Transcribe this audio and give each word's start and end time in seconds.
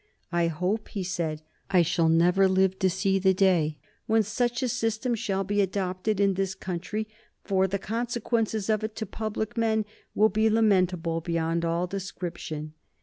"I 0.31 0.47
hope," 0.47 0.87
he 0.87 1.03
said, 1.03 1.43
"I 1.69 1.83
shall 1.83 2.09
never 2.09 2.47
live 2.47 2.79
to 2.79 2.89
see 2.89 3.19
the 3.19 3.35
day 3.35 3.77
when 4.07 4.23
such 4.23 4.63
a 4.63 4.67
system 4.67 5.13
shall 5.13 5.43
be 5.43 5.61
adopted 5.61 6.19
in 6.19 6.33
this 6.33 6.55
country, 6.55 7.07
for 7.43 7.67
the 7.67 7.77
consequences 7.77 8.67
of 8.67 8.83
it 8.83 8.95
to 8.95 9.05
public 9.05 9.57
men 9.57 9.85
will 10.15 10.29
be 10.29 10.49
lamentable 10.49 11.21
beyond 11.21 11.63
all 11.65 11.85
description. 11.85 12.73